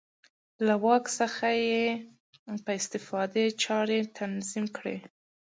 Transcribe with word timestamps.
له 0.65 0.73
واک 0.85 1.05
څخه 1.19 1.47
یې 1.67 1.81
په 2.63 2.71
استفادې 2.79 3.45
چارې 3.63 3.97
تنظیم 4.17 4.65
کړې. 4.77 4.97